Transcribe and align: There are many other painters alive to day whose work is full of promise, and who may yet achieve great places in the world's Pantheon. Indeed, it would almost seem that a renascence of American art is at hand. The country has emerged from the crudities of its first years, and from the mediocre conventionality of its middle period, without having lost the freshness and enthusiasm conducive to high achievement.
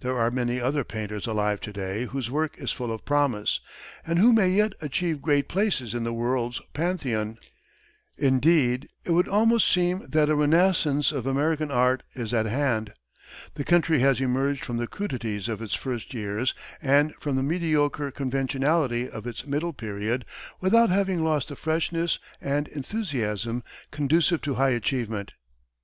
There 0.00 0.18
are 0.18 0.32
many 0.32 0.60
other 0.60 0.82
painters 0.82 1.28
alive 1.28 1.60
to 1.60 1.72
day 1.72 2.06
whose 2.06 2.28
work 2.28 2.56
is 2.58 2.72
full 2.72 2.90
of 2.90 3.04
promise, 3.04 3.60
and 4.04 4.18
who 4.18 4.32
may 4.32 4.48
yet 4.48 4.72
achieve 4.80 5.22
great 5.22 5.46
places 5.48 5.94
in 5.94 6.02
the 6.02 6.12
world's 6.12 6.60
Pantheon. 6.74 7.38
Indeed, 8.18 8.88
it 9.04 9.12
would 9.12 9.28
almost 9.28 9.68
seem 9.70 10.08
that 10.08 10.28
a 10.28 10.34
renascence 10.34 11.12
of 11.12 11.24
American 11.24 11.70
art 11.70 12.02
is 12.14 12.34
at 12.34 12.46
hand. 12.46 12.94
The 13.54 13.62
country 13.62 14.00
has 14.00 14.20
emerged 14.20 14.64
from 14.64 14.78
the 14.78 14.88
crudities 14.88 15.48
of 15.48 15.62
its 15.62 15.74
first 15.74 16.14
years, 16.14 16.52
and 16.82 17.14
from 17.20 17.36
the 17.36 17.42
mediocre 17.44 18.10
conventionality 18.10 19.08
of 19.08 19.24
its 19.24 19.46
middle 19.46 19.72
period, 19.72 20.24
without 20.60 20.90
having 20.90 21.22
lost 21.22 21.46
the 21.46 21.54
freshness 21.54 22.18
and 22.40 22.66
enthusiasm 22.66 23.62
conducive 23.92 24.42
to 24.42 24.54
high 24.54 24.70
achievement. 24.70 25.30